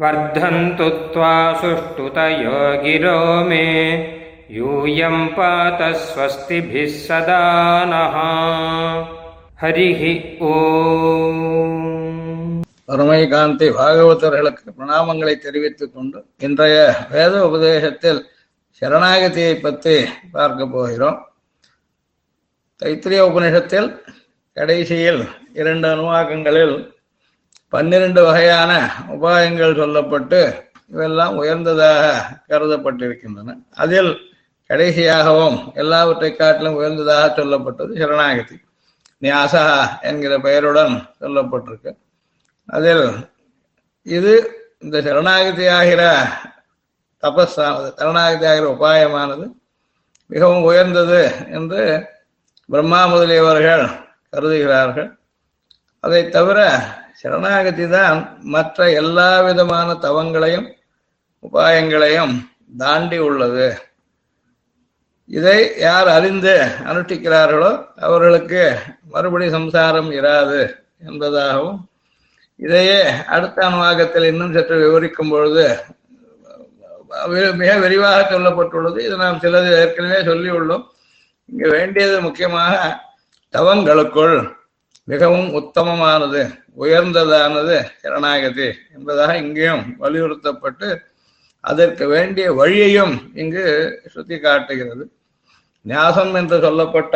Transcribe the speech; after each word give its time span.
वर्धन्तु 0.02 0.90
त्वा 0.90 1.54
सुष्ठुतयो 1.54 2.84
गिरो 2.84 3.46
मे। 3.46 3.94
यूयं 4.52 5.28
पात 5.28 5.96
स्वस्तिभिः 5.96 6.88
सदा 6.88 7.86
नः। 7.88 8.18
हरिः 9.62 10.46
ॐ 10.48 12.01
அருமைகாந்தி 12.92 13.68
பாகவதர்களுக்கு 13.78 14.72
பிரணாமங்களை 14.78 15.38
தெரிவித்துக் 15.38 15.94
கொண்டு 15.94 16.26
இன்றைய 16.38 16.78
வேத 17.12 17.48
உபதேசத்தில் 17.48 18.20
சரணாகதியை 18.82 19.54
பற்றி 19.62 20.06
பார்க்க 20.32 20.66
போகிறோம். 20.66 21.20
தைத்திரிய 22.84 23.22
உபநிஷத்தில் 23.30 23.88
கடைசியில் 24.54 25.22
இரண்டு 25.54 25.88
அனுவாக்கங்களில் 25.88 26.76
பன்னிரண்டு 27.70 28.24
வகையான 28.24 28.72
உபாயங்கள் 29.08 29.80
சொல்லப்பட்டு 29.82 30.42
இவெல்லாம் 30.94 31.36
உயர்ந்ததாக 31.36 32.06
கருதப்பட்டிருக்கின்றன. 32.48 33.58
அதில் 33.72 34.12
கடைசியாகவும் 34.70 35.74
எல்லாவற்றை 35.74 36.36
காட்டிலும் 36.36 36.76
உயர்ந்ததாக 36.76 37.42
சொல்லப்பட்டது 37.42 38.00
சரணாகதி. 38.00 38.58
நியாசா 39.22 39.66
என்கிற 40.02 40.40
பெயருடன் 40.40 41.10
சொல்லப்பட்டிருக்கு. 41.20 41.94
அதில் 42.72 43.06
இது 44.08 44.34
இந்த 44.84 44.98
சரணாகதி 45.08 45.66
ஆகிற 45.78 46.04
தபஸானது 47.24 47.90
சரணாகதி 48.00 48.46
ஆகிற 48.52 48.66
உபாயமானது 48.76 49.46
மிகவும் 50.30 50.66
உயர்ந்தது 50.70 51.22
என்று 51.58 51.82
பிரம்மா 52.70 53.02
முதலியவர்கள் 53.14 53.86
கருதுகிறார்கள். 54.34 55.10
அதை 56.04 56.22
தவிர 56.30 56.60
சரணாகதி 57.22 57.86
தான் 57.96 58.20
மற்ற 58.54 58.90
எல்லா 59.02 59.30
விதமான 59.48 59.90
தவங்களையும் 60.06 60.68
உபாயங்களையும் 61.48 62.34
தாண்டி 62.82 63.18
உள்ளது. 63.28 63.68
இதை 65.30 65.60
யார் 65.86 66.10
அறிந்து 66.18 66.54
அனுஷ்டிக்கிறார்களோ 66.90 67.72
அவர்களுக்கு 68.08 68.64
மறுபடி 69.14 69.48
சம்சாரம் 69.58 70.10
இராது 70.20 70.62
என்பதாகவும் 71.10 71.80
இதையே 72.66 73.00
அடுத்த 73.36 73.58
அனுவாகத்தில் 73.68 74.30
இன்னும் 74.32 74.54
சற்று 74.56 74.76
விவரிக்கும் 74.84 75.32
பொழுது 75.34 75.66
மிக 77.62 77.72
விரிவாக 77.84 78.20
சொல்லப்பட்டுள்ளது. 78.34 79.00
இது 79.08 79.16
நாம் 79.24 79.42
சிலது 79.44 79.70
ஏற்கனவே 79.82 80.20
சொல்லியுள்ளோம். 80.30 80.84
இங்கு 81.50 81.70
வேண்டியது 81.76 82.18
முக்கியமாக 82.26 82.74
தவங்களுக்குள் 83.54 84.36
மிகவும் 85.12 85.50
உத்தமமானது 85.60 86.42
உயர்ந்ததானது 86.84 87.78
சரணாகதி 88.02 88.68
என்பதாக 88.96 89.32
இங்கேயும் 89.38 89.84
வலியுறுத்தப்பட்டு 90.04 90.90
அதற்கு 91.64 92.04
வேண்டிய 92.14 92.46
வழியையும் 92.60 93.16
இங்கு 93.42 93.66
சுத்தி 94.14 94.38
காட்டுகிறது 94.40 95.06
ஞாசம் 95.86 96.34
என்று 96.40 96.58
சொல்லப்பட்ட 96.66 97.16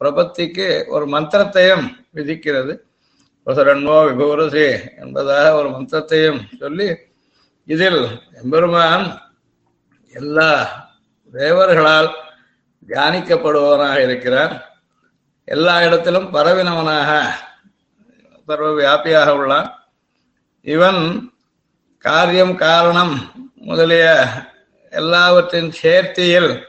பிரபத்திக்கு 0.00 0.68
ஒரு 0.94 1.06
மந்திரத்தையும் 1.06 1.86
விதிக்கிறது. 2.14 2.74
பிரசரண்மோ 3.50 3.94
விபூரசி 4.08 4.78
என்பதாக 4.96 5.54
ஒரு 5.54 5.70
மந்திரத்தையும் 5.70 6.42
சொல்லி 6.58 6.96
இதில் 7.64 8.06
எம்பெருமான் 8.42 9.20
எல்லா 10.12 10.50
தேவர்களால் 11.32 12.10
தியானிக்கப்படுபவனாக 12.88 14.04
இருக்கிறார். 14.04 14.78
எல்லா 15.44 15.82
இடத்திலும் 15.82 16.34
பரவினவனாக 16.34 17.22
சர்வ 18.46 18.70
வியாபியாக 18.70 19.28
உள்ளான். 19.30 19.70
இவன் 20.60 21.32
காரியம் 21.98 22.54
காரணம் 22.54 23.30
முதலிய 23.54 24.26
எல்லாவற்றின் 24.90 25.72
சேர்த்தியில் 25.82 26.64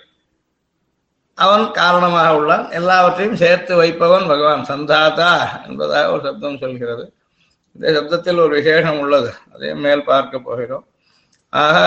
அவன் 1.44 1.66
காரணமாக 1.80 2.30
உள்ளான். 2.40 2.66
எல்லாவற்றையும் 2.80 3.42
சேர்த்து 3.44 3.74
வைப்பவன் 3.82 4.30
பகவான். 4.32 4.64
சந்தாதா 4.72 5.32
என்பதாக 5.68 6.12
ஒரு 6.14 6.22
சப்தம் 6.28 6.62
சொல்கிறது. 6.64 7.06
இந்த 7.76 7.86
சப்தத்தில் 7.98 8.44
ஒரு 8.46 8.54
விசேஷம் 8.60 9.00
உள்ளது. 9.00 9.30
அதையும் 9.54 9.84
மேல் 9.86 10.10
பார்க்க 10.12 10.48
போகிறோம். 10.48 10.86
ஆக 11.64 11.78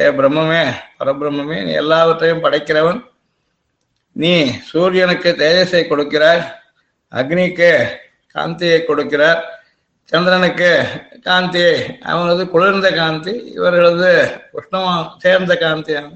ஏ 0.00 0.08
பிரம்மமே 0.18 0.62
பரபிரம்மே 0.98 1.58
நீ 1.68 1.72
எல்லாவற்றையும் 1.82 2.44
படைக்கிறவன். 2.44 3.00
நீ 4.22 4.32
சூரியனுக்கு 4.70 5.30
தேஜஸை 5.38 5.82
கொடுக்கிறாய் 5.88 6.44
அக்னிக்கு 7.12 7.70
காந்தியை 8.34 8.78
கொடுக்கிறார் 8.86 9.40
சந்திரனுக்கு 10.10 10.70
காந்தியை 11.26 11.74
அவனது 12.12 12.42
குளிர்ந்த 12.54 12.88
காந்தி 12.90 13.32
இவர்களது 13.56 14.10
உஷ்ணமா 14.58 14.92
சேர்ந்த 15.18 15.54
காந்தியான 15.64 16.08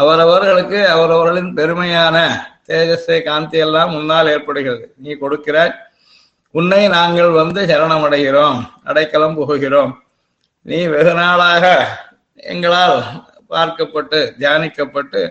அவரவர்களுக்கு 0.00 0.80
அவரவர்களின் 0.94 1.50
பெருமையான 1.58 2.16
தேஜஸை 2.70 3.18
காந்தி 3.22 3.58
எல்லாம் 3.66 3.92
முன்னால் 3.96 4.32
ஏற்படுகிறது. 4.34 4.84
நீ 5.04 5.10
கொடுக்கிறாய் 5.22 5.74
உன்னை 6.54 6.82
நாங்கள் 6.88 7.30
வந்து 7.40 7.60
சரணம் 7.70 8.04
அடைகிறோம் 8.08 8.58
அடைக்கலம் 8.84 9.38
புகுகிறோம். 9.38 9.92
நீ 10.62 10.78
வெகு 10.94 11.14
நாளாக 11.20 11.64
எங்களால் 12.52 12.98
பார்க்கப்பட்டு 13.52 14.18
தியானிக்கப்பட்டு 14.40 15.22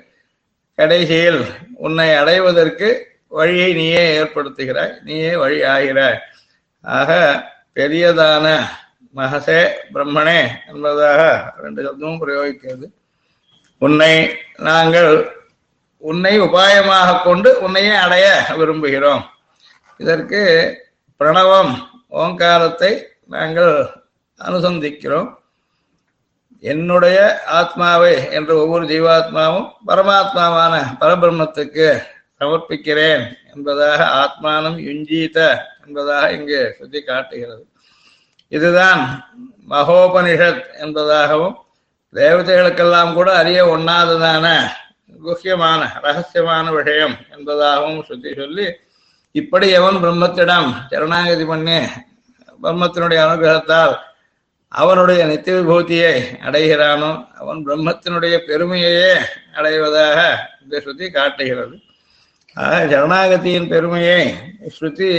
கடைசியில் 0.79 1.41
உன்னை 1.85 2.09
அடைவதற்கு 2.21 2.89
வழியை 3.37 3.69
நீயே 3.73 4.03
ஏற்படுத்துகிறாய் 4.19 4.93
நீயே 5.07 5.31
வழி 5.35 5.59
ஆகிறாய். 5.75 6.19
ஆக 6.81 7.11
பெரியதான 7.77 8.45
மகசே 9.19 9.61
பிரம்மனே 9.93 10.39
என்பதாக 10.69 11.21
ரெண்டு 11.63 11.81
சப்தமும் 11.87 12.21
பிரயோகிக்கிறது. 12.23 12.87
உன்னை 13.81 14.13
நாங்கள் 14.57 15.11
உன்னை 15.97 16.41
உபாயமாக 16.41 17.23
கொண்டு 17.23 17.49
உன்னையே 17.61 17.95
அடைய 17.95 18.25
விரும்புகிறோம். 18.57 19.23
இதற்கு 19.97 20.41
பிரணவம் 21.19 21.73
ஓங்காரத்தை 22.07 22.91
நாங்கள் 23.27 23.73
அனுசந்திக்கிறோம். 24.39 25.29
என்னுடைய 26.59 27.17
ஆத்மாவை 27.45 28.31
என்ற 28.31 28.55
ஒவ்வொரு 28.55 28.85
ஜீவாத்மாவும் 28.85 29.67
பரமாத்மாவான 29.87 30.75
பரபிரம்மத்துக்கு 30.99 31.87
சமர்ப்பிக்கிறேன் 32.39 33.23
என்பதாக 33.53 33.99
ஆத்மானம் 34.21 34.77
யுஞ்சீத 34.87 35.37
என்பதாக 35.85 36.31
இங்கு 36.31 36.75
சுத்தி 36.79 37.03
காட்டுகிறது 37.03 37.63
இதுதான் 38.47 39.01
மகோபனிஷத் 39.69 40.63
என்பதாகவும் 40.79 41.55
தேவதைகளுக்கெல்லாம் 42.13 43.12
கூட 43.13 43.29
அறிய 43.38 43.62
ஒண்ணாததான 43.68 44.45
குஹ்யமான 45.22 45.81
ரகசியமான 46.03 46.66
விஷயம் 46.72 47.16
என்பதாகவும் 47.35 48.03
சுத்தி 48.03 48.31
சொல்லி 48.34 48.68
இப்படி 49.35 49.68
எவன் 49.69 49.97
பிரம்மத்திடம் 49.97 50.69
சரணாகதி 50.90 51.46
பண்ணி 51.46 51.79
பிரம்மத்தினுடைய 52.59 53.19
அனுகிரகத்தால் 53.25 53.96
அவனுடைய 54.72 55.22
நித்திய 55.25 55.57
விபூதியை 55.59 56.13
அடைகிறானோ 56.41 57.12
அவன் 57.34 57.59
பிரம்மத்தினுடைய 57.66 58.35
பெருமையையே 58.47 59.13
அடைவதாக 59.53 60.19
இந்த 60.62 60.81
ஸ்ருதி 60.81 61.07
காட்டுகிறது 61.09 61.75
ஆக 62.57 62.79
சரணாகதியின் 62.85 63.69
பெருமையை 63.69 64.22
ஸ்ருதி 64.70 65.11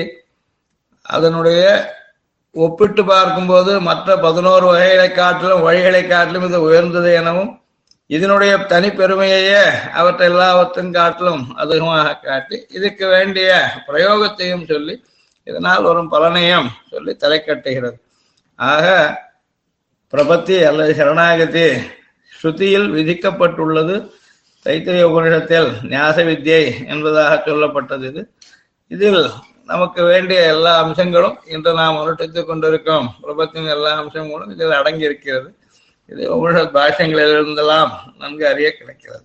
அதனுடைய 1.07 1.63
ஒப்பிட்டு 2.55 3.05
பார்க்கும்போது 3.05 3.81
மற்ற 3.81 4.17
பதினோரு 4.17 4.67
வகைகளை 4.67 5.09
காட்டிலும் 5.13 5.65
வழிகளை 5.67 6.07
காட்டிலும் 6.07 6.47
இது 6.47 6.61
உயர்ந்தது 6.63 7.15
எனவும் 7.15 7.61
இதனுடைய 8.07 8.57
தனிப்பெருமையையே 8.57 9.63
அவற்றை 9.95 10.27
எல்லாவற்றையும் 10.29 10.95
காட்டிலும் 10.95 11.43
அதிகமாக 11.57 12.15
காட்டி 12.19 12.67
இதுக்கு 12.69 13.07
வேண்டிய 13.07 13.49
பிரயோகத்தையும் 13.89 14.67
சொல்லி 14.67 15.05
இதனால் 15.45 15.83
வரும் 15.83 16.11
பலனையும் 16.11 16.69
சொல்லி 16.91 17.17
தலை 17.17 17.41
கட்டுகிறது 17.41 17.99
ஆக 18.59 18.87
பிரபத்தி 20.13 20.57
அல்லது 20.69 20.95
சரணாகதி 20.95 21.67
ஸ்ருதியில் 22.33 22.89
விதிக்கப்பட்டுள்ளது. 22.95 23.97
தைத்திரிய 24.67 25.05
உபனிஷத்தில் 25.11 25.69
நியாச 25.83 26.25
வித்யை 26.25 26.89
என்பதாக 26.89 27.43
சொல்லப்பட்டது 27.47 28.03
இது. 28.03 28.23
இதில் 28.89 29.23
நமக்கு 29.69 30.01
வேண்டிய 30.03 30.41
எல்லா 30.55 30.73
அம்சங்களும் 30.83 31.39
இன்று 31.55 31.73
நாம் 31.73 31.99
அனுஷ்டித்துக் 32.01 32.51
கொண்டிருக்கோம் 32.51 33.07
பிரபத்தின் 33.23 33.73
எல்லா 33.77 33.91
அம்சங்களும் 34.03 34.51
இதில் 34.51 34.79
அடங்கி 34.81 35.05
இருக்கிறது 35.05 35.49
இது 36.09 36.23
உபனிஷத் 36.35 36.77
பாஷங்களிலிருந்தெல்லாம் 36.77 37.91
நன்கு 38.19 38.45
அறிய 38.49 38.69
கிடைக்கிறது. 38.77 39.25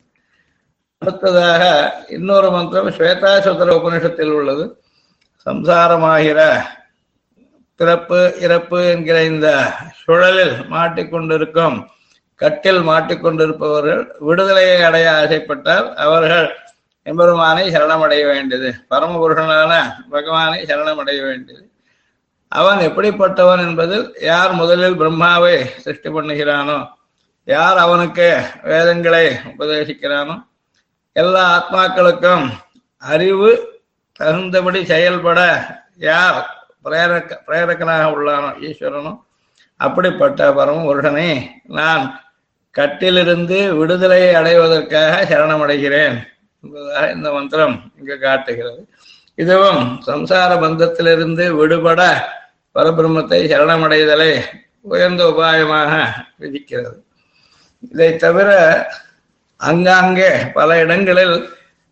அடுத்ததாக 1.02 1.64
இன்னொரு 2.08 2.50
மந்திரம் 2.52 2.90
ஸ்வேதாசுதர 2.98 3.70
உபனிஷத்தில் 3.80 4.34
உள்ளது. 4.40 4.66
சம்சாரமாகிற 5.46 6.40
பிறப்பு 7.80 8.20
இறப்பு 8.40 8.80
என்கிற 8.90 9.18
இந்த 9.24 9.48
சுழலில் 10.02 10.56
மாட்டிக்கொண்டிருக்கும் 10.74 11.78
கட்டில் 12.42 12.82
மாட்டிக்கொண்டிருப்பவர்கள் 12.90 14.04
விடுதலையை 14.20 14.78
அடைய 14.82 15.08
ஆசைப்பட்டால் 15.22 15.88
அவர்கள் 16.06 16.48
எம்பெருமானை 17.06 17.64
சரணமடைய 17.76 18.24
வேண்டியது. 18.32 18.70
பரமபுருஷனான 18.92 19.74
பகவானை 20.10 20.60
சரணமடைய 20.70 21.20
வேண்டியது. 21.30 21.64
அவன் 22.52 22.80
எப்படிப்பட்டவன் 22.80 23.64
என்பதில் 23.68 24.06
யார் 24.22 24.52
முதலில் 24.52 25.00
பிரம்மாவை 25.02 25.56
சிருஷ்டி 25.84 26.10
பண்ணுகிறானோ 26.10 26.78
யார் 27.46 27.78
அவனுக்கு 27.78 28.28
வேதங்களை 28.64 29.26
உபதேசிக்கிறானோ 29.52 30.36
எல்லா 31.16 31.44
ஆத்மாக்களுக்கும் 31.58 32.46
அறிவு 32.98 33.52
தகுந்தபடி 34.20 34.80
செயல்பட 34.86 35.40
யார் 35.98 36.40
பிரேரக்க 36.86 37.38
பிரேரக்கனாக 37.48 38.06
உள்ளானோ 38.16 38.50
ஈஸ்வரனும் 38.68 39.20
அப்படிப்பட்ட 39.80 40.52
பரமபுருஷனை 40.52 41.30
நான் 41.80 42.04
கட்டிலிருந்து 42.72 43.58
விடுதலையை 43.78 44.34
அடைவதற்காக 44.36 45.24
சரணமடைகிறேன். 45.32 46.16
என்பதாக 46.64 47.12
இந்த 47.12 47.32
மந்திரம் 47.32 47.76
இங்கு 48.00 48.20
காட்டுகிறது. 48.20 48.82
இதுவும் 49.36 49.82
சம்சார 50.08 50.52
பந்தத்திலிருந்து 50.64 51.46
விடுபட 51.60 52.02
பரபிரம்மத்தை 52.76 53.40
சரணமடைதலை 53.52 54.32
உயர்ந்த 54.82 55.24
உபாயமாக 55.26 55.92
விதிக்கிறது. 56.42 56.98
இதை 57.92 58.16
தவிர 58.16 58.50
அங்காங்கே 59.58 60.32
பல 60.54 60.80
இடங்களில் 60.84 61.36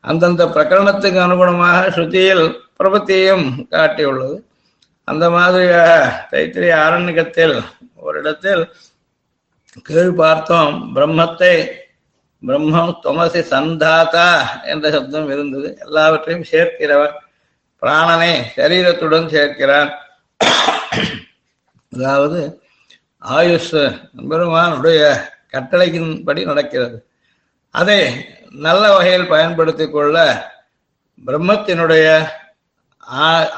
அந்தந்த 0.04 0.46
பிரகரணத்துக்கு 0.46 1.20
அனுகுணமாக 1.26 1.82
ஸ்ருதியில் 1.96 2.46
பிரபத்தியையும் 2.80 3.48
காட்டியுள்ளது. 3.72 4.38
அந்த 5.04 5.26
மாதிரியாக 5.30 5.92
தைத்திரிய 6.32 6.74
ஆரண்யகத்தில் 6.86 7.56
ஒரு 7.96 8.20
இடத்தில் 8.20 8.64
கீழ் 9.88 10.14
பார்த்தோம். 10.14 10.74
பிரம்மத்தை 10.96 11.54
பிரம்மம் 12.48 12.94
தொமசி 13.04 13.42
சந்தாதா 13.54 14.28
என்ற 14.64 14.86
சப்தம் 14.92 15.30
இருந்தது. 15.30 15.78
எல்லாவற்றையும் 15.86 16.48
சேர்க்கிறவன் 16.52 17.18
பிராணனை 17.82 18.32
சரீரத்துடன் 18.56 19.28
சேர்க்கிறான் 19.36 19.92
அதாவது 21.94 22.40
ஆயுஷ் 23.38 23.72
பெருமானுடைய 24.30 25.02
கட்டளையின்படி 25.54 26.42
நடக்கிறது. 26.46 26.98
அதை 27.76 28.00
நல்ல 28.66 28.84
வகையில் 28.96 29.32
பயன்படுத்திக் 29.34 29.94
கொள்ள 29.94 30.18
பிரம்மத்தினுடைய 31.26 32.08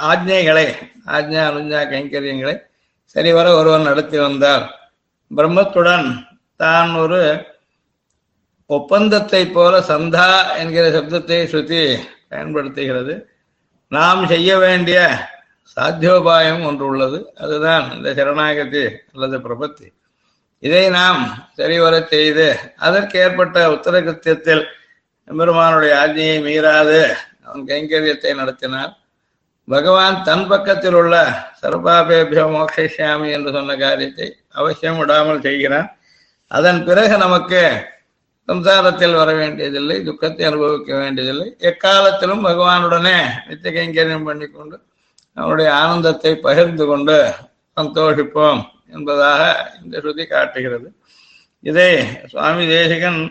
ஆஜ்ஞைகளை 0.10 0.66
ஆஜ்ஞா 1.16 1.44
அனுஜா 1.50 1.82
கைங்கரியங்களை 1.94 2.56
சரிவர 3.16 3.48
ஒருவன் 3.56 3.88
நடத்தி 3.90 4.18
வந்தார். 4.18 4.66
பிரம்மத்துடன் 5.36 6.08
தான் 6.56 6.92
ஒரு 6.96 7.22
ஒப்பந்தத்தை 8.70 9.48
போல 9.48 9.80
சந்தா 9.80 10.56
என்கிற 10.58 10.90
சப்தத்தை 10.90 11.46
சுத்தி 11.46 11.98
பயன்படுத்துகிறது. 12.30 13.28
நாம் 13.88 14.28
செய்ய 14.28 14.58
வேண்டிய 14.58 15.30
சாத்தியோபாயம் 15.78 16.66
ஒன்று 16.66 16.86
உள்ளது. 16.86 17.34
அதுதான் 17.36 17.96
இந்த 17.96 18.14
சரணாகதி 18.14 18.84
அல்லது 19.14 19.38
பிரபத்தி. 19.38 19.88
இதை 20.60 20.90
நாம் 20.90 21.48
சரிவர 21.56 22.06
செய்து 22.06 22.60
அதற்கு 22.78 23.20
ஏற்பட்ட 23.20 23.70
உத்தரகிருத்தியத்தில் 23.70 24.64
பெருமானுடைய 25.28 25.94
ஆஜ்ஞையை 26.04 26.38
மீறாது. 26.48 27.16
அவன் 27.44 27.68
கைங்கரியத்தை 27.68 28.36
நடத்தினார். 28.36 28.98
பகவான் 29.66 30.24
தன் 30.24 30.48
பக்கத்தில் 30.48 30.94
உள்ள 30.94 31.16
சர்வாபேபியோ 31.62 32.46
மோக்ஷாமி 32.56 33.32
என்று 33.32 33.52
சொன்ன 33.52 33.76
காரியத்தை 33.76 34.38
அவசியம் 34.50 34.98
விடாமல் 34.98 35.42
செய்கிறான். 35.42 35.98
அதன் 36.48 36.84
பிறகு 36.84 37.18
நமக்கு 37.18 37.62
சம்சாரத்தில் 38.48 39.20
வர 39.20 39.30
வேண்டியதில்லை 39.34 39.98
துக்கத்தை 40.04 40.46
அனுபவிக்க 40.46 40.92
வேண்டியதில்லை. 40.98 41.48
எக்காலத்திலும் 41.70 42.46
பகவானுடனே 42.48 43.18
நித்திய 43.48 43.72
கைங்கரியம் 43.76 44.28
பண்ணி 44.30 44.48
கொண்டு 44.48 44.78
அவனுடைய 45.38 45.70
ஆனந்தத்தை 45.74 46.32
பகிர்ந்து 46.48 46.86
கொண்டு 46.86 47.16
சந்தோஷிப்போம் 47.78 48.62
என்பதாக 48.96 49.42
இந்த 49.84 50.02
ஸ்ருதி 50.02 50.26
காட்டுகிறது. 50.28 50.88
இதை 51.60 51.88
சுவாமி 52.32 52.66
தேசிகன் 52.68 53.22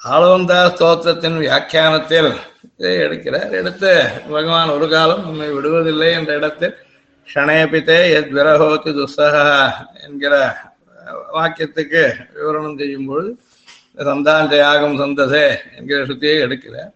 ஆளவந்தா 0.00 0.58
ஸ்தோத்திரத்தின் 0.72 1.38
வியாக்கியானத்தில் 1.44 2.30
இதை 2.78 2.92
எடுக்கிறார். 3.06 3.50
எடுத்து 3.60 3.90
பகவான் 4.34 4.74
ஒரு 4.76 4.86
காலம் 4.88 5.24
நம்மை 5.24 5.48
விடுவதில்லை 5.56 6.10
என்ற 6.18 6.32
இடத்தில் 6.40 6.74
ஷணேபித்தே 7.28 7.98
எத் 8.16 8.32
விரகோத்து 8.36 8.90
துஸ்ஸகா 8.98 9.46
என்கிற 10.06 10.34
வாக்கியத்துக்கு 11.36 12.02
விவரணம் 12.36 12.78
செய்யும் 12.78 13.08
பொழுது 13.08 13.30
சந்தான் 13.96 14.50
ஜெயாகம் 14.50 14.98
சந்தசே 15.00 15.58
என்கிற 15.76 16.04
சுத்தியை 16.04 16.38
எடுக்கிறார் 16.40 16.92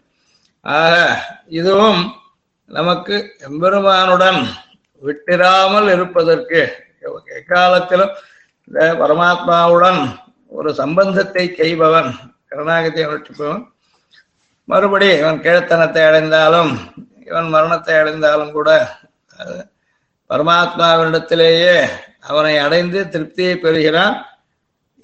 ஆக 0.67 0.95
இதுவும் 1.49 2.01
நமக்கு 2.67 3.17
எம்பெருமானுடன் 3.41 4.41
விட்டிராமல் 5.03 5.89
இருப்பதற்கு 5.89 6.61
எக்காலத்திலும் 7.37 8.13
இந்த 8.69 8.81
பரமாத்மாவுடன் 8.95 10.01
ஒரு 10.49 10.75
சம்பந்தத்தை 10.75 11.55
செய்பவன் 11.55 12.11
கருணாகத்தை 12.49 13.05
அனுஷ்டிப்பவன் 13.05 13.65
மறுபடி 14.69 15.19
இவன் 15.19 15.41
கிழத்தனத்தை 15.41 16.03
அடைந்தாலும் 16.07 16.73
இவன் 17.25 17.49
மரணத்தை 17.49 17.95
அடைந்தாலும் 17.99 18.53
கூட 18.53 18.71
பரமாத்மாவினிடத்திலேயே 20.31 21.75
அவனை 22.21 22.59
அடைந்து 22.59 23.01
திருப்தியை 23.09 23.55
பெறுகிறான். 23.57 24.17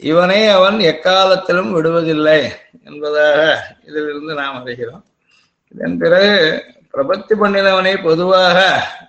இவனை 0.01 0.49
அவன் 0.49 0.79
எக்காலத்திலும் 0.79 1.71
விடுவதில்லை 1.77 2.41
என்பதாக 2.85 3.41
இதிலிருந்து 3.87 4.35
நாம் 4.35 4.59
அறிகிறோம். 4.61 5.05
இதன் 5.75 5.99
பிறகு 5.99 6.35
பிரபத்தி 6.95 7.35
பண்ணினவனை 7.41 8.03
பொதுவாக 8.03 8.59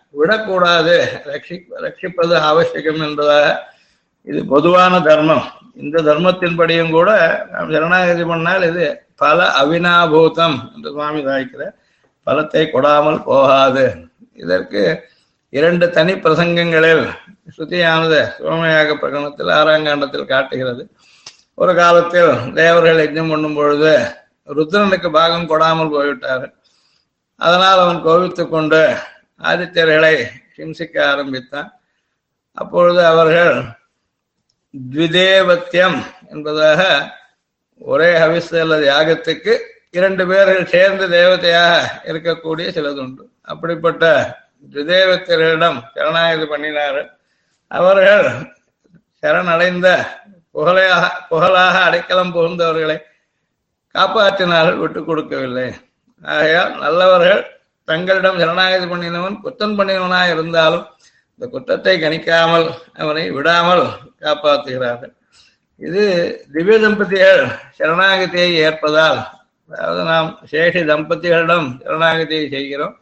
விடக்கூடாது 0.10 0.96
ரட்சி 1.26 1.56
ரட்சிப்பது 1.84 2.36
அவசியம் 2.50 3.02
என்பதாக 3.02 3.66
இது 4.24 4.46
பொதுவான 4.46 5.00
தர்மம். 5.00 5.46
இந்த 5.76 6.02
தர்மத்தின்படியும் 6.02 6.92
கூட 6.92 7.12
நாம் 7.52 7.72
சரணாகதி 7.72 8.24
பண்ணால் 8.24 8.66
இது 8.70 8.86
பல 9.16 9.46
அவினாபூதம் 9.62 10.58
என்று 10.76 10.90
சுவாமி 10.92 11.22
தாய்க்கிற 11.22 11.64
பலத்தை 12.28 12.64
கொடாமல் 12.70 13.24
போகாது. 13.24 13.86
இதற்கு 14.34 14.82
இரண்டு 15.58 15.86
தனி 15.90 16.14
பிரசங்கங்களில் 16.14 17.04
ஸ்ருதியானது 17.54 18.20
சோமயாக 18.40 18.96
பிரகடனத்தில் 19.02 19.52
ஆறாங்காண்டத்தில் 19.60 20.32
காட்டுகிறது. 20.34 20.84
ஒரு 21.62 21.74
காலத்தில் 21.76 22.32
தேவர்கள் 22.54 23.02
யஜ்ஞம் 23.02 23.30
பண்ணும் 23.30 23.56
பொழுது 23.56 23.94
ருத்ரனுக்கு 24.56 25.10
பாகம் 25.12 25.50
கொடாமல் 25.50 25.94
போய்விட்டார் 25.96 26.46
அதனால் 27.42 27.80
அவன் 27.80 28.04
கோவித்துக் 28.08 28.54
கொண்டு 28.56 28.82
ஆதித்யர்களை 29.44 30.16
ஹிம்சிக்க 30.58 30.98
ஆரம்பித்தான். 31.12 31.70
அப்பொழுது 32.58 33.02
அவர்கள் 33.06 33.56
த்விதேவத்தியம் 34.74 35.98
என்பதாக 36.34 36.82
ஒரே 37.82 38.12
ஹவிஸ் 38.20 38.54
அல்லது 38.62 38.86
யாகத்துக்கு 38.94 39.54
இரண்டு 39.92 40.24
பேர்கள் 40.28 40.72
சேர்ந்து 40.74 41.06
தேவதையாக 41.18 41.76
இருக்கக்கூடிய 42.12 42.68
சிலதுண்டு. 42.78 43.24
அப்படிப்பட்ட 43.42 44.06
த்விதேவத்தியர்களிடம் 44.64 45.80
சரணாகதி 45.96 46.46
பண்ணினார். 46.46 47.02
அவர்கள் 47.68 48.28
சரணடைந்த 49.22 49.88
புகழையாக 50.52 51.04
புகழாக 51.30 51.76
அடைக்கலம் 51.88 52.34
புகுந்தவர்களை 52.36 52.98
காப்பாற்றினார்கள் 53.96 54.82
விட்டுக் 54.84 55.08
கொடுக்கவில்லை. 55.08 55.68
ஆகையால் 56.24 56.74
நல்லவர்கள் 56.84 57.44
தங்களிடம் 57.86 58.40
சரணாகதி 58.42 58.86
பண்ணினவன் 58.86 59.38
குத்தம் 59.44 59.76
பண்ணினவனாக 59.78 60.34
இருந்தாலும் 60.36 60.86
இந்த 61.34 61.46
குற்றத்தை 61.54 61.96
கணிக்காமல் 62.02 62.68
அவனை 63.02 63.24
விடாமல் 63.32 63.84
காப்பாற்றுகிறார்கள். 64.24 65.14
இது 65.88 66.04
திவ்ய 66.54 66.78
தம்பதிகள் 66.80 67.42
சரணாகதியை 67.78 68.52
ஏற்பதால் 68.68 69.20
அதாவது 69.70 70.02
நாம் 70.04 70.30
சேஷி 70.52 70.82
தம்பதிகளிடம் 70.92 71.68
சரணாகதியை 71.84 72.46
செய்கிறோம். 72.56 72.96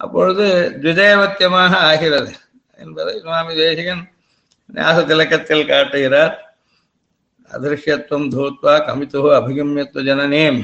அப்பொழுது 0.00 0.44
துதேவத்தியமாக 0.82 1.72
ஆகிறது 1.90 2.32
என்பதை 2.76 3.20
சுவாமி 3.20 3.54
தேசிகன் 3.54 4.02
நியாச 4.74 4.98
திலக்கத்தில் 5.04 5.68
காட்டுகிறார். 5.68 6.34
அதிருஷ்யத்துவம் 7.50 8.28
தூத்வா 8.34 8.74
கமித்து 8.86 9.18
அபிகமியத்துவ 9.38 10.04
ஜனனீம். 10.08 10.60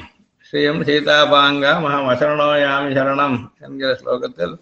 ஸ்ரீயம் 0.47 0.83
சீதாபாங்கா 0.89 1.73
மகம் 1.85 2.09
அசரணோயாமி 2.13 2.91
சரணம் 2.97 3.37
என்கிற 3.61 3.91
ஸ்லோகத்தில் 4.01 4.55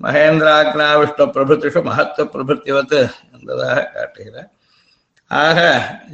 மகேந்திராக்னாவிஷ்ட 0.00 1.26
பிரபுத்திஷு 1.34 1.80
மகத்துவ 1.82 2.26
பிரபுத்திவத்து 2.34 3.00
என்பதாக 3.32 3.90
காட்டுகிறார். 3.94 4.50
ஆக 5.26 5.58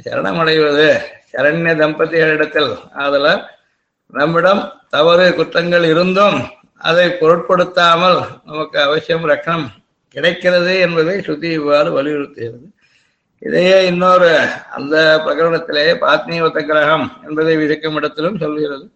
சரணமடைவது 0.05 0.87
சரண்ய 1.31 1.71
தம்பதிகளிடத்தில் 1.83 2.71
ஆதலால் 2.93 3.43
நம்மிடம் 4.07 4.63
தவறு 4.89 5.33
குற்றங்கள் 5.35 5.83
இருந்தும் 5.83 6.37
அதை 6.77 7.09
பொருட்படுத்தாமல் 7.09 8.27
நமக்கு 8.45 8.81
அவசியம் 8.81 9.29
ரக்கணம் 9.29 9.69
கிடைக்கிறது 10.09 10.79
என்பதை 10.79 11.19
ஸ்ருதி 11.19 11.51
இவ்வாறு 11.51 12.03
வலியுறுத்துகிறது. 12.03 12.71
இதையே 13.39 13.85
இன்னொரு 13.85 14.47
அந்த 14.71 15.21
பிரகடனத்திலே 15.25 15.93
பாத்னீவத்த 15.93 16.65
கிரகம் 16.65 17.21
என்பதை 17.27 17.57
விதிக்கும் 17.57 17.95
இடத்திலும் 17.95 18.37
சொல்கிறது. 18.37 18.91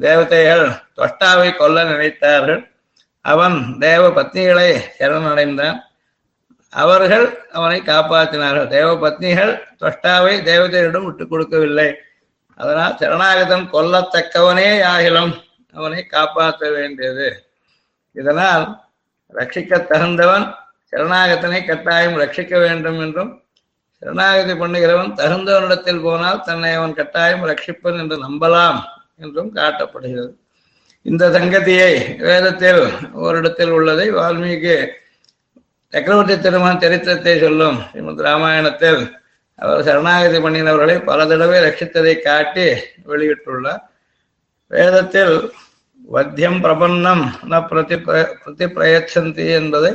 தேவதைகள் 0.00 0.68
தொஷ்டாவை 0.96 1.56
கொல்ல 1.56 1.84
நினைத்தார்கள். 1.84 2.70
அவன் 3.20 3.76
தேவ 3.78 4.08
பத்னிகளை 4.08 4.80
சரணடைந்தான். 4.98 5.78
அவர்கள் 6.70 7.44
அவனை 7.52 7.80
காப்பாற்றினார்கள். 7.80 8.66
தேவ 8.66 9.08
பத்னிகள் 9.08 9.60
தொஷ்டாவை 9.80 10.42
தேவதையிடம் 10.42 11.04
விட்டுக் 11.04 11.30
கொடுக்கவில்லை. 11.30 11.94
அதனால் 12.56 12.96
சரணாகதம் 12.98 13.68
கொல்லத்தக்கவனே 13.72 14.82
ஆகிலும் 14.82 15.50
அவனை 15.74 16.00
காப்பாற்ற 16.06 16.70
வேண்டியது. 16.70 17.28
இதனால் 18.16 18.64
ரட்சிக்க 19.34 19.78
தகுந்தவன் 19.92 20.46
சரணாகத்தனை 20.90 21.60
கட்டாயம் 21.64 22.18
ரட்சிக்க 22.22 22.52
வேண்டும் 22.60 22.98
என்றும் 23.00 23.30
சரணாகதி 24.02 24.52
பண்ணுகிறவன் 24.52 25.12
தகுந்தவனிடத்தில் 25.20 26.02
போனால் 26.02 26.40
தன்னை 26.40 26.72
அவன் 26.74 26.94
கட்டாயம் 26.94 27.44
ரட்சிப்பன் 27.50 28.00
என்று 28.02 28.16
நம்பலாம் 28.26 28.80
என்றும் 29.18 29.50
காட்டப்படுகிறது. 29.54 30.32
இந்த 31.06 31.24
சங்கதியை 31.28 31.92
வேதத்தில் 32.18 32.82
ஓரிடத்தில் 33.12 33.72
உள்ளதை 33.76 34.06
வால்மீகி 34.10 34.76
சக்கரவர்த்தி 35.92 36.36
திருமண 36.40 36.72
சரித்திரத்தை 36.80 37.34
சொல்லும். 37.40 37.78
ஸ்ரீமத் 37.90 38.24
ராமாயணத்தில் 38.28 39.00
அவர் 39.58 39.84
சரணாகதி 39.84 40.38
பண்ணினவர்களை 40.38 40.96
பல 41.04 41.26
தடவை 41.26 41.58
ரட்சித்ததை 41.64 42.14
காட்டி 42.20 42.66
வெளியிட்டுள்ளார். 43.10 43.82
வேதத்தில் 44.70 45.36
வத்தியம் 46.10 46.58
பிரபன்னம் 46.62 47.22
ந 47.42 47.66
பிரதி 47.66 47.96
பிரதி 47.96 48.66
பிரயச்சந்தி 48.66 49.46
என்பதை 49.50 49.92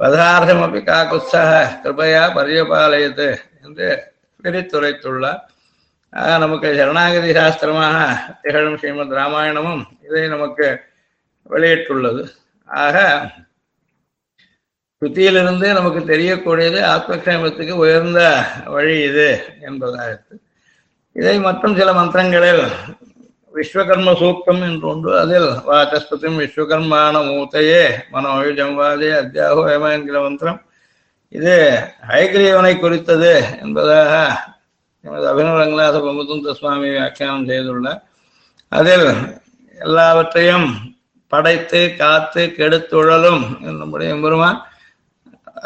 அப்படி 0.00 0.80
காக்குத்சாக 0.84 1.52
கிருபையா 1.82 2.22
பரியபாலயது 2.34 3.28
என்று 3.62 4.12
பிரித்துரைத்துள்ளார் 4.42 5.42
ஆக 6.12 6.38
நமக்கு 6.38 6.76
சரணாகதி 6.76 7.30
சாஸ்திரமாக 7.32 7.96
திகழும் 8.42 8.78
ஸ்ரீமத் 8.78 9.12
ராமாயணமும் 9.12 9.82
இதை 10.02 10.28
நமக்கு 10.28 10.66
வெளியிட்டுள்ளது. 11.50 12.22
ஆக 12.64 12.96
சுத்தியிலிருந்து 15.02 15.72
நமக்கு 15.72 16.00
தெரியக்கூடியது 16.00 16.80
ஆத்மக்ஷேமத்துக்கு 16.94 17.70
உயர்ந்த 17.70 18.44
வழி 18.66 19.02
இது 19.02 19.28
என்பதாயிற்று. 19.60 20.34
இதை 21.12 21.38
மற்றும் 21.40 21.76
சில 21.76 21.92
மந்திரங்களில் 21.92 22.64
விஸ்வகர்ம 23.56 24.12
சூக்தம் 24.20 24.62
என்று 24.68 24.86
உண்டு 24.92 25.10
அதில் 25.20 25.48
வாச்சஸ்பதியும் 25.68 26.40
விஸ்வகர்மான 26.42 27.22
மூத்தையே 27.28 27.82
மனோயுஜம் 28.12 28.76
வாதே 28.80 29.10
அத்தியாகோ 29.20 29.62
ஏமா 29.74 29.88
என்கிற 29.96 30.16
மந்திரம். 30.24 30.60
இது 31.32 31.54
ஹைகிரீவனை 32.10 32.72
குறித்தது 32.78 33.32
என்பதாக 33.62 34.12
எமது 35.04 35.26
அபினவ 35.30 35.56
ரங்கநாத 35.62 35.96
பமுதுந்த 36.04 36.54
சுவாமி 36.58 36.88
வியாக்கியானம் 36.94 37.48
செய்துள்ளார் 37.50 38.02
அதில் 38.72 39.08
எல்லாவற்றையும் 39.78 40.68
படைத்து 41.32 41.80
காத்து 42.00 42.42
கெடுத்துழலும் 42.58 43.42
நம்முடைய 43.80 44.14
பெருமான் 44.24 44.60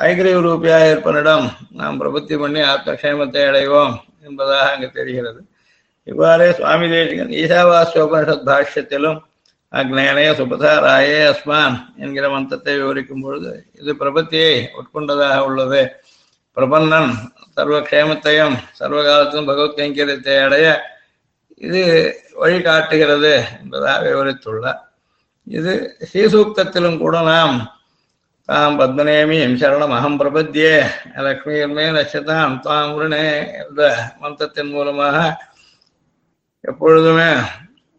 ஐகிரீவ 0.08 0.40
ரூபியாக 0.46 0.90
இருப்பனிடம் 0.92 1.46
நாம் 1.78 2.00
பிரபுத்தி 2.00 2.36
பண்ணி 2.42 2.60
ஆத்மக்ஷேமத்தை 2.72 3.42
அடைவோம் 3.50 3.94
என்பதாக 4.26 4.68
அங்கு 4.72 4.88
தெரிகிறது. 4.98 5.40
இவ்வாறே 6.10 6.46
சுவாமி 6.58 6.86
தேசிகன் 6.92 7.34
ஈசாவாஸ்யோபனிஷத் 7.40 8.46
பாஷ்யத்திலும் 8.48 9.18
அக்னேனைய 9.72 10.30
சுபதாராயே 10.38 11.18
அஸ்மான் 11.32 11.76
என்கிற 12.02 12.24
மந்திரத்தை 12.30 12.72
விவரிக்கும் 12.78 13.22
பொழுது 13.24 13.52
இது 13.80 13.90
பிரபத்தியை 14.00 14.54
உட்கொண்டதாக 14.78 15.36
உள்ளது. 15.48 15.82
பிரபன்னன் 16.56 17.10
சர்வ 17.56 17.76
க்ஷேமத்தையும் 17.88 18.56
சர்வ 18.78 19.02
பகவத் 19.50 19.76
கைங்கரியத்தை 19.78 20.36
அடைய 20.46 20.66
இது 21.60 21.82
வழிகாட்டுகிறது 22.42 23.32
என்பதாக 23.60 24.00
விவரித்துள்ளார். 24.06 24.80
இது 25.46 25.72
ஸ்ரீசூக்தத்திலும் 26.10 26.98
கூட 26.98 27.16
நாம் 27.30 27.56
தாம் 28.48 28.78
பத்மநேமியும் 28.80 29.56
சரணம் 29.60 29.94
அகம் 29.96 30.18
பிரபத்தியே 30.20 30.74
லக்ஷ்மியர்மே 31.26 31.84
நட்சதாம் 31.96 32.56
தாம் 32.66 32.92
உருணே 32.96 33.26
என்ற 33.60 33.80
மந்திரத்தின் 34.22 34.72
மூலமாக 34.74 35.16
எப்பொழுதுமே 36.60 37.30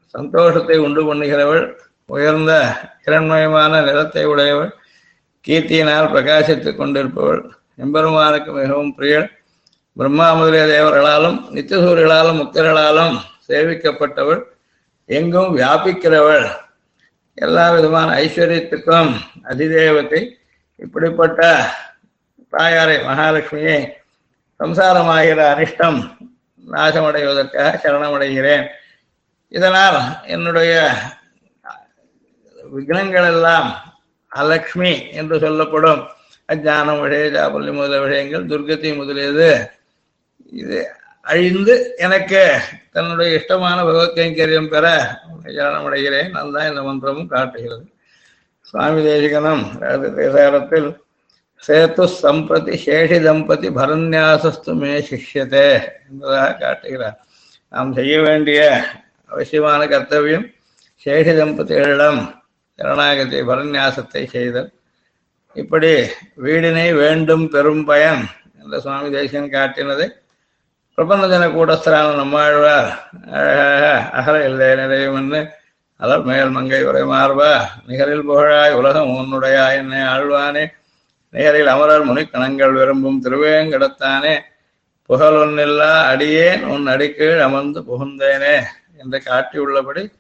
சந்தோஷத்தை 0.08 0.77
உண்டு 0.77 1.13
பண்ணுகிறவள் 1.13 1.75
உயர்ந்த 2.06 2.75
இரண்மயமான 3.06 3.84
நிறத்தை 3.84 4.25
உடையவள் 4.25 4.72
கீர்த்தியினால் 5.48 6.12
பிரகாசித்துக் 6.13 6.80
கொண்டிருப்பவள். 6.80 7.51
எம்பெருமானுக்கு 7.77 8.51
மிகவும் 8.51 8.96
பிரியள். 8.96 9.27
பிரம்மா 9.98 10.34
முதலிய 10.34 10.65
தேவர்களாலும் 10.65 11.38
நித்தியசூர்களாலும் 11.53 12.39
முக்தர்களாலும் 12.41 13.15
சேவிக்கப்பட்டவள். 13.48 14.41
எங்கும் 15.06 15.58
வியாபிக்கிறவள். 15.58 16.46
எல்லா 17.36 17.72
விதமான 17.72 18.15
ஐஸ்வர்யத்துக்கும் 18.15 19.12
அதிதேவத்தை. 19.44 20.22
இப்படிப்பட்ட 20.75 21.65
தாயாரை 22.50 22.98
மகாலட்சுமியை 22.98 23.80
சம்சாரமாகிற 24.60 25.41
அனிஷ்டம் 25.53 26.00
நாசமடைவதற்காக 26.68 27.80
சரணமடைகிறேன். 27.84 28.68
இதனால் 29.48 30.01
என்னுடைய 30.24 30.91
விக்னங்கள் 32.77 33.25
எல்லாம் 33.25 34.00
அலக்ஷ்மி 34.36 35.12
என்று 35.12 35.39
சொல்லப்படும் 35.39 36.08
அஜானம் 36.48 37.01
விஷய 37.01 37.39
ஜாபல்யம் 37.39 37.74
முதலிய 37.74 38.01
விஷயங்கள் 38.01 38.46
துர்கதி 38.46 38.96
முதலியது. 38.96 39.70
இது 40.51 40.91
அழிந்து 41.22 41.94
எனக்கு 41.98 42.60
தன்னுடைய 42.91 43.38
இஷ்டமான 43.38 43.84
பகவத் 43.84 44.18
கைங்கரியம் 44.18 44.70
பெற 44.70 45.18
சரணமடைகிறேன். 45.44 46.32
அதுதான் 46.32 46.70
இந்த 46.70 46.82
மந்திரமும் 46.82 47.27
காட்டுகிறது. 47.27 47.86
சுவாமி 48.62 49.06
தேசிகனம் 49.06 49.63
தேசாரத்தில் 50.20 50.98
சேத்து 51.63 52.03
சம்பிரதி 52.13 52.75
சேஷி 52.84 53.18
தம்பதி 53.25 53.68
பரநியாசஸ்து 53.75 54.72
மே 54.80 54.94
சிஷ்யத்தே 55.08 55.68
என்பதாக 56.06 56.48
காட்டுகிறார் 56.62 57.18
நாம் 57.74 57.91
செய்ய 57.94 58.13
வேண்டிய 58.22 58.62
அவசியமான 59.30 59.82
கர்த்தவியம் 59.88 60.48
சேஷி 61.06 61.34
தம்பதிகளிடம் 61.34 62.22
சரணாகதி 62.80 63.39
பரநியாசத்தை 63.44 64.24
செய்தல் 64.27 64.70
இப்படி 65.56 65.91
வீடினை 66.38 66.88
வேண்டும் 66.96 67.46
பெரும் 67.50 67.86
பயன் 67.86 68.24
என்ற 68.60 68.75
சுவாமி 68.80 69.10
தேசிகன் 69.10 69.53
காட்டினதை 69.53 70.08
பிரபந்தஜன 70.98 71.46
கூடஸ்தரான 71.51 72.15
நம்மாழ்வார் 72.15 72.91
அழகாக 73.34 73.86
அகல 74.13 74.36
இல்லை 74.48 74.68
நிறையும் 74.82 75.18
என்று 75.18 75.39
அலர் 76.00 76.24
மேல் 76.24 76.51
மங்கை 76.51 76.84
உரை 76.84 77.01
மார்பா 77.06 77.50
நிகரில் 77.88 78.27
புகழாய் 78.27 78.77
உலகம் 78.80 79.12
உன்னுடைய 79.15 79.58
என்னை 79.74 80.00
ஆழ்வானே 80.12 80.63
நிகரில் 81.35 81.68
அமரர் 81.68 82.04
முனிக்கணங்கள் 82.04 82.76
விரும்பும் 82.76 83.25
திருவேங்கடத்தானே 83.25 84.44
புகழொன்னில்லா 85.11 86.11
அடியேன் 86.11 86.66
உன் 86.66 86.87
அடிக்கீழ் 86.87 87.40
அமர்ந்து 87.40 87.82
புகுந்தேனே 87.88 88.66
என்று 88.96 89.23
காட்டியுள்ளபடி 89.26 90.11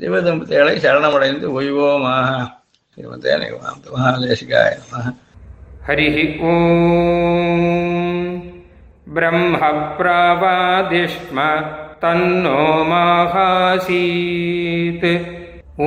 ஜீவதம்பதிகளை 0.00 0.78
சரணமடைந்து 0.78 1.52
ஒய்வோமாக 1.52 2.56
ஸ்ரீமதே 2.90 3.32
நிகமாந்த 3.40 3.86
மகாதேசிகாய 3.94 4.76
நமः 4.82 5.06
हरिः 5.86 6.16
ॐ 6.44 6.46
ब्रह्मप्रावादिष्म 9.16 11.38
तन्नो 12.00 12.62
माहासीत् 12.88 15.06
ॐ 15.82 15.86